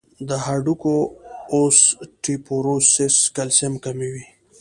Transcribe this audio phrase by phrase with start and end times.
[0.27, 0.93] د هډوکو
[1.55, 4.23] اوسټيوپوروسس کلسیم کموي.